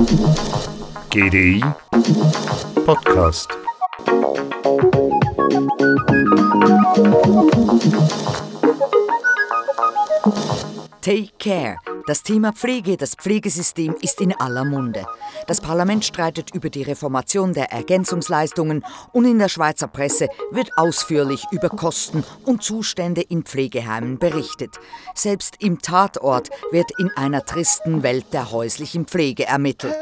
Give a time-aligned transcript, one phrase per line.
[0.00, 1.60] GDI
[2.86, 3.50] Podcast.
[11.02, 11.89] Take Care.
[12.10, 15.06] Das Thema Pflege, das Pflegesystem ist in aller Munde.
[15.46, 21.44] Das Parlament streitet über die Reformation der Ergänzungsleistungen und in der Schweizer Presse wird ausführlich
[21.52, 24.80] über Kosten und Zustände in Pflegeheimen berichtet.
[25.14, 29.94] Selbst im Tatort wird in einer tristen Welt der häuslichen Pflege ermittelt.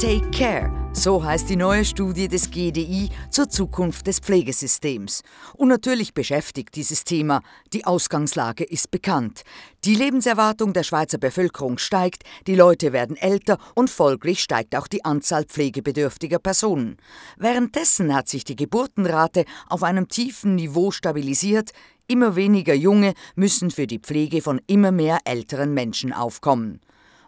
[0.00, 5.22] Take Care, so heißt die neue Studie des GDI zur Zukunft des Pflegesystems.
[5.54, 7.42] Und natürlich beschäftigt dieses Thema.
[7.72, 9.42] Die Ausgangslage ist bekannt.
[9.84, 15.04] Die Lebenserwartung der Schweizer Bevölkerung steigt, die Leute werden älter und folglich steigt auch die
[15.04, 16.96] Anzahl pflegebedürftiger Personen.
[17.36, 21.72] Währenddessen hat sich die Geburtenrate auf einem tiefen Niveau stabilisiert,
[22.06, 26.82] Immer weniger Junge müssen für die Pflege von immer mehr älteren Menschen aufkommen.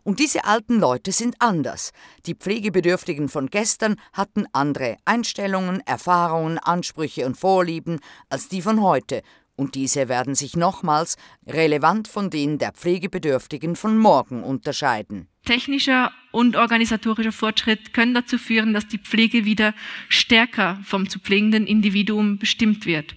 [0.07, 1.93] Und diese alten Leute sind anders.
[2.27, 7.99] Die Pflegebedürftigen von gestern hatten andere Einstellungen, Erfahrungen, Ansprüche und Vorlieben
[8.31, 9.23] als die von heute.
[9.57, 15.27] Und diese werden sich nochmals relevant von denen der Pflegebedürftigen von morgen unterscheiden.
[15.45, 19.75] Technischer und organisatorischer Fortschritt können dazu führen, dass die Pflege wieder
[20.09, 23.17] stärker vom zu pflegenden Individuum bestimmt wird.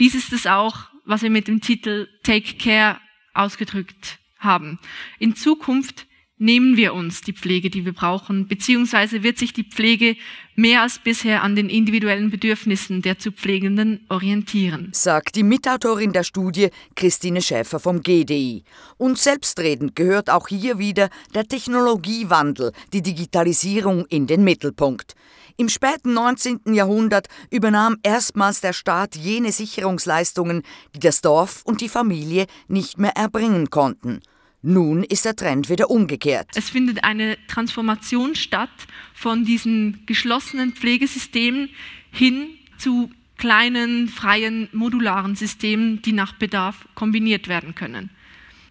[0.00, 2.98] Dies ist es auch, was wir mit dem Titel Take Care
[3.34, 4.78] ausgedrückt haben.
[5.18, 6.06] In Zukunft
[6.42, 10.16] nehmen wir uns die Pflege, die wir brauchen, beziehungsweise wird sich die Pflege
[10.56, 14.90] mehr als bisher an den individuellen Bedürfnissen der zu Pflegenden orientieren.
[14.92, 18.64] sagt die Mitautorin der Studie Christine Schäfer vom GDI.
[18.98, 25.14] Und selbstredend gehört auch hier wieder der Technologiewandel, die Digitalisierung in den Mittelpunkt.
[25.56, 26.74] Im späten 19.
[26.74, 30.62] Jahrhundert übernahm erstmals der Staat jene Sicherungsleistungen,
[30.94, 34.20] die das Dorf und die Familie nicht mehr erbringen konnten.
[34.62, 36.48] Nun ist der Trend wieder umgekehrt.
[36.54, 38.70] Es findet eine Transformation statt
[39.12, 41.68] von diesen geschlossenen Pflegesystemen
[42.12, 48.10] hin zu kleinen, freien, modularen Systemen, die nach Bedarf kombiniert werden können.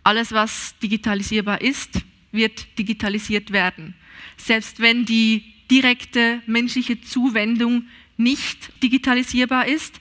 [0.04, 3.94] Alles, was digitalisierbar ist, wird digitalisiert werden.
[4.38, 7.84] Selbst wenn die direkte menschliche Zuwendung
[8.16, 10.00] nicht digitalisierbar ist,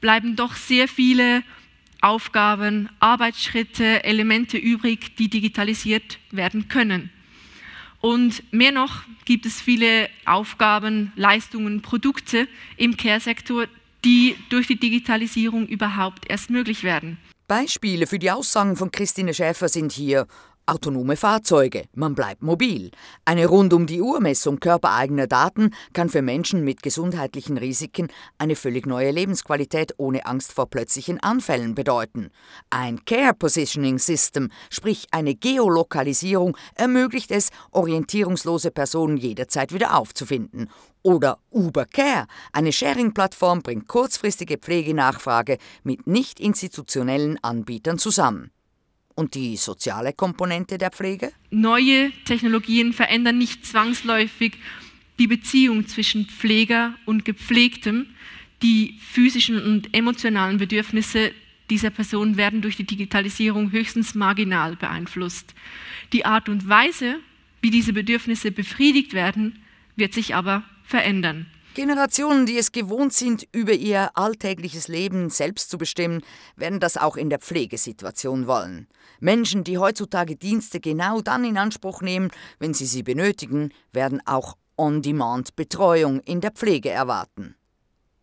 [0.00, 1.42] bleiben doch sehr viele
[2.00, 7.10] Aufgaben, Arbeitsschritte, Elemente übrig, die digitalisiert werden können.
[8.00, 13.66] Und mehr noch gibt es viele Aufgaben, Leistungen, Produkte im Care-Sektor,
[14.04, 17.18] die durch die Digitalisierung überhaupt erst möglich werden.
[17.46, 20.26] Beispiele für die Aussagen von Christine Schäfer sind hier
[20.70, 22.92] autonome Fahrzeuge, man bleibt mobil.
[23.24, 28.08] Eine rund um die Uhr Messung körpereigener Daten kann für Menschen mit gesundheitlichen Risiken
[28.38, 32.30] eine völlig neue Lebensqualität ohne Angst vor plötzlichen Anfällen bedeuten.
[32.70, 40.70] Ein Care Positioning System, sprich eine Geolokalisierung, ermöglicht es, orientierungslose Personen jederzeit wieder aufzufinden.
[41.02, 48.52] Oder Uber Care, eine Sharing-Plattform, bringt kurzfristige Pflegenachfrage mit nicht institutionellen Anbietern zusammen.
[49.14, 51.32] Und die soziale Komponente der Pflege?
[51.50, 54.52] Neue Technologien verändern nicht zwangsläufig
[55.18, 58.06] die Beziehung zwischen Pfleger und Gepflegtem.
[58.62, 61.32] Die physischen und emotionalen Bedürfnisse
[61.70, 65.54] dieser Person werden durch die Digitalisierung höchstens marginal beeinflusst.
[66.12, 67.16] Die Art und Weise,
[67.62, 69.62] wie diese Bedürfnisse befriedigt werden,
[69.96, 71.46] wird sich aber verändern.
[71.74, 76.22] Generationen, die es gewohnt sind, über ihr alltägliches Leben selbst zu bestimmen,
[76.56, 78.88] werden das auch in der Pflegesituation wollen.
[79.20, 84.56] Menschen, die heutzutage Dienste genau dann in Anspruch nehmen, wenn sie sie benötigen, werden auch
[84.76, 87.54] On-Demand-Betreuung in der Pflege erwarten.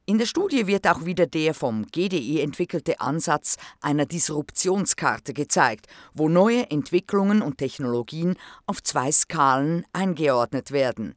[0.06, 6.28] In der Studie wird auch wieder der vom GDI entwickelte Ansatz einer Disruptionskarte gezeigt, wo
[6.28, 8.36] neue Entwicklungen und Technologien
[8.66, 11.14] auf zwei Skalen eingeordnet werden.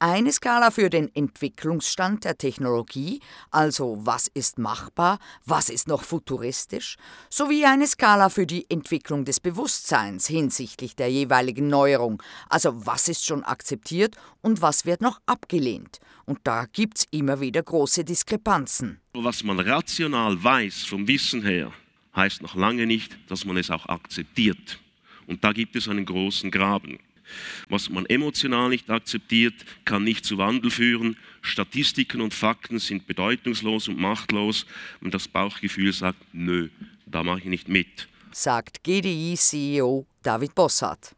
[0.00, 3.18] Eine Skala für den Entwicklungsstand der Technologie,
[3.50, 9.40] also was ist machbar, was ist noch futuristisch, sowie eine Skala für die Entwicklung des
[9.40, 15.98] Bewusstseins hinsichtlich der jeweiligen Neuerung, also was ist schon akzeptiert und was wird noch abgelehnt.
[16.26, 19.00] Und da gibt's immer wieder große Diskrepanzen.
[19.14, 21.72] Was man rational weiß vom Wissen her,
[22.14, 24.78] heißt noch lange nicht, dass man es auch akzeptiert.
[25.26, 27.00] Und da gibt es einen großen Graben.
[27.68, 29.54] Was man emotional nicht akzeptiert,
[29.84, 31.16] kann nicht zu Wandel führen.
[31.42, 34.66] Statistiken und Fakten sind bedeutungslos und machtlos.
[35.00, 36.68] Und das Bauchgefühl sagt, nö,
[37.06, 38.08] da mache ich nicht mit.
[38.32, 41.14] sagt GDI-CEO David Bossart.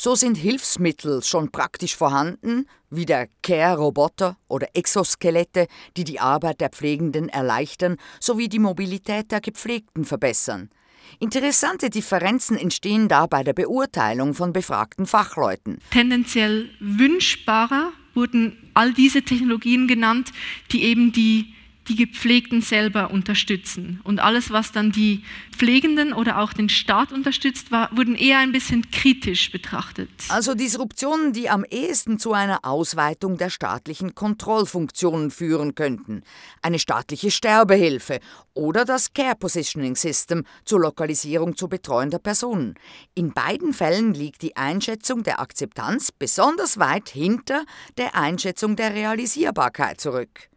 [0.00, 5.66] So sind Hilfsmittel schon praktisch vorhanden, wie der Care-Roboter oder Exoskelette,
[5.96, 10.70] die die Arbeit der Pflegenden erleichtern sowie die Mobilität der Gepflegten verbessern.
[11.18, 15.78] Interessante Differenzen entstehen da bei der Beurteilung von befragten Fachleuten.
[15.90, 20.32] Tendenziell wünschbarer wurden all diese Technologien genannt,
[20.72, 21.54] die eben die
[21.88, 24.00] die Gepflegten selber unterstützen.
[24.04, 25.24] Und alles, was dann die
[25.56, 30.08] Pflegenden oder auch den Staat unterstützt, war, wurden eher ein bisschen kritisch betrachtet.
[30.28, 36.22] Also Disruptionen, die am ehesten zu einer Ausweitung der staatlichen Kontrollfunktionen führen könnten.
[36.62, 38.20] Eine staatliche Sterbehilfe
[38.54, 42.74] oder das Care Positioning System zur Lokalisierung zu betreuender Personen.
[43.14, 47.64] In beiden Fällen liegt die Einschätzung der Akzeptanz besonders weit hinter
[47.96, 50.48] der Einschätzung der Realisierbarkeit zurück.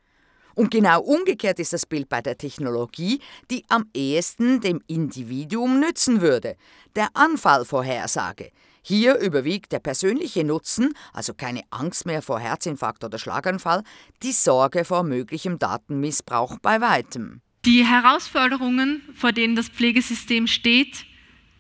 [0.56, 3.20] Und genau umgekehrt ist das Bild bei der Technologie,
[3.50, 6.56] die am ehesten dem Individuum nützen würde.
[6.96, 8.52] Der Anfallvorhersage.
[8.84, 13.84] Hier überwiegt der persönliche Nutzen, also keine Angst mehr vor Herzinfarkt oder Schlaganfall,
[14.24, 17.42] die Sorge vor möglichem Datenmissbrauch bei weitem.
[17.64, 21.06] Die Herausforderungen, vor denen das Pflegesystem steht,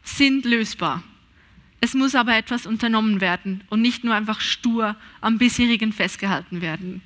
[0.03, 1.03] sind lösbar.
[1.79, 7.03] Es muss aber etwas unternommen werden und nicht nur einfach stur am bisherigen festgehalten werden.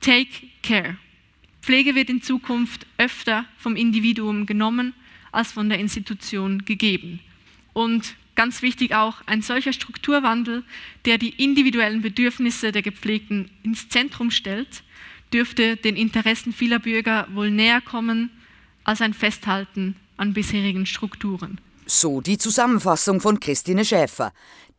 [0.00, 0.96] Take care.
[1.62, 4.94] Pflege wird in Zukunft öfter vom Individuum genommen
[5.30, 7.20] als von der Institution gegeben.
[7.72, 10.64] Und ganz wichtig auch, ein solcher Strukturwandel,
[11.04, 14.82] der die individuellen Bedürfnisse der Gepflegten ins Zentrum stellt,
[15.32, 18.30] dürfte den Interessen vieler Bürger wohl näher kommen
[18.84, 21.60] als ein Festhalten an bisherigen Strukturen.
[21.86, 24.32] So die Zusammenfassung von Christine Schäfer.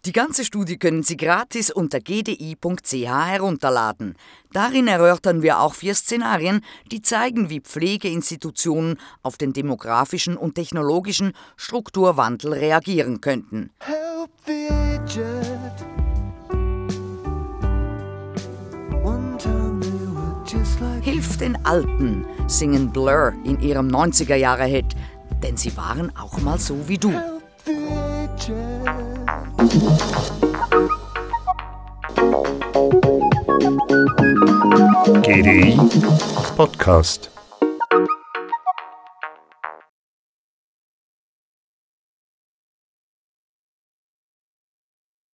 [0.06, 4.16] Die ganze Studie können Sie gratis unter gdi.ch herunterladen.
[4.52, 6.62] Darin erörtern wir auch vier Szenarien,
[6.92, 13.70] die zeigen, wie Pflegeinstitutionen auf den demografischen und technologischen Strukturwandel reagieren könnten.
[13.80, 15.92] Help the aged.
[21.02, 24.96] Hilf den Alten, singen Blur in ihrem 90er-Jahre-Hit,
[25.44, 27.41] denn sie waren auch mal so wie du.
[35.24, 35.80] GDI
[36.58, 37.30] Podcast.